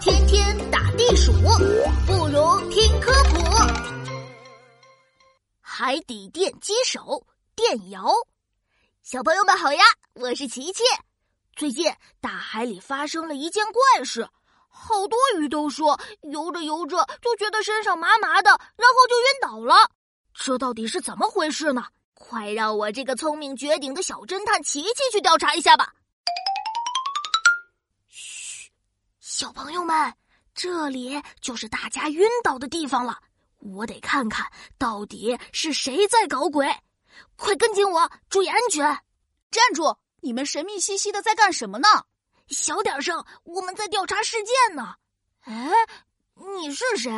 [0.00, 1.32] 天天打地鼠，
[2.06, 3.38] 不如听科普。
[5.60, 7.24] 海底电击手
[7.54, 8.10] 电摇，
[9.02, 9.82] 小朋友们好呀，
[10.14, 10.82] 我是琪琪。
[11.56, 14.28] 最近大海里发生了一件怪事，
[14.68, 19.90] 好多鱼都说游着游着就觉得身上麻麻的，然后就晕倒了。
[20.32, 21.84] 这到底是怎么回事呢？
[22.14, 25.92] 快让我这个聪明绝顶的小侦探琪琪去调查一下吧。
[29.40, 30.12] 小朋友们，
[30.54, 33.18] 这里就是大家晕倒的地方了。
[33.60, 36.68] 我得看看到底是谁在搞鬼，
[37.36, 38.84] 快跟紧我，注意安全！
[39.50, 39.96] 站住！
[40.20, 41.88] 你们神秘兮兮的在干什么呢？
[42.48, 44.96] 小点声，我们在调查事件呢。
[45.44, 45.70] 哎，
[46.58, 47.10] 你是谁？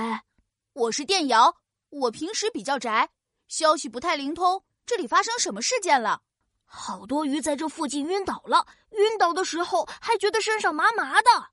[0.74, 1.56] 我是电瑶。
[1.88, 3.10] 我平时比较宅，
[3.48, 4.62] 消息不太灵通。
[4.86, 6.22] 这里发生什么事件了？
[6.66, 11.48] 好多鱼在这附近晕倒了，晕倒的时候还觉得身上麻麻的，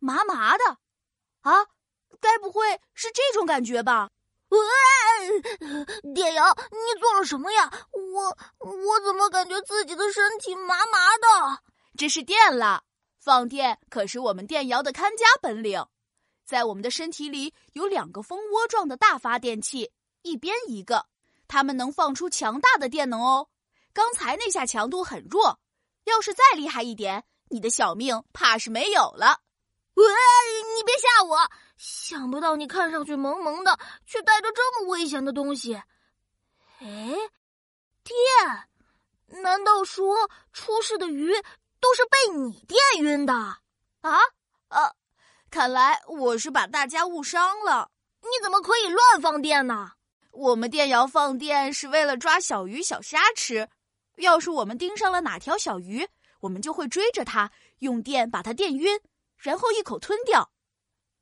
[0.00, 0.78] 麻麻的。
[1.42, 1.66] 啊，
[2.20, 4.10] 该不会是这种感觉吧？
[4.48, 4.58] 喂，
[6.12, 7.70] 电瑶，你做了什么呀？
[7.92, 11.62] 我我怎么感觉自己的身体麻麻的？
[11.96, 12.82] 这是电了，
[13.20, 15.86] 放电可是我们电瑶的看家本领。
[16.44, 19.92] 在我们的身体里有两个蜂窝状的大发电器，
[20.22, 21.06] 一边一个，
[21.46, 23.48] 它们能放出强大的电能哦。
[23.92, 25.60] 刚才那下强度很弱，
[26.04, 29.42] 要是再厉害一点，你的小命怕是没有了。
[30.00, 31.38] 喂，你别吓我！
[31.76, 35.74] 想不到你看上去萌萌的，却带着这么危险的东西。
[36.80, 37.14] 哎，
[38.02, 39.42] 电？
[39.42, 41.32] 难道说出事的鱼
[41.80, 43.32] 都是被你电晕的？
[43.32, 44.18] 啊？
[44.68, 44.94] 呃？
[45.50, 47.90] 看来我是把大家误伤了。
[48.22, 49.92] 你怎么可以乱放电呢？
[50.30, 53.68] 我们电摇放电是为了抓小鱼小虾吃。
[54.16, 56.08] 要是我们盯上了哪条小鱼，
[56.40, 59.00] 我们就会追着它，用电把它电晕。
[59.40, 60.50] 然后一口吞掉。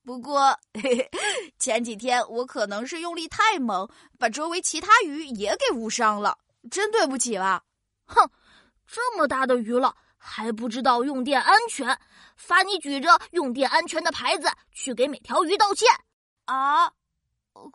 [0.04, 1.10] 不过嘿嘿，
[1.58, 3.88] 前几天我可能是用力太猛，
[4.18, 6.38] 把周围其他鱼也给误伤了，
[6.70, 7.64] 真对不起了。
[8.06, 8.30] 哼，
[8.86, 11.98] 这么大的鱼了还不知道用电安全，
[12.36, 15.88] 罚你举着用电安全的牌子去给每条鱼道歉。
[16.46, 16.90] 啊，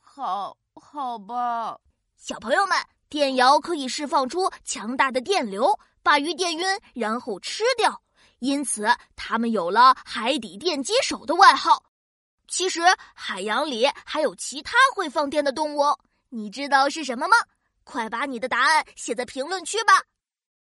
[0.02, 1.78] 好，好吧。
[2.18, 2.78] 小朋友们，
[3.10, 6.66] 电摇可以释放出强大的电流，把鱼电晕，
[6.96, 8.03] 然后吃掉。
[8.44, 11.86] 因此，他们有了“海底电击手”的外号。
[12.46, 12.82] 其实，
[13.16, 17.38] 海洋里还有其他会放电的动物，你知道是什么吗？
[17.86, 19.94] 快把你的答案写在评论区吧。